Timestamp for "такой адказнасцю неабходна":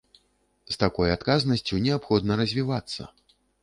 0.85-2.43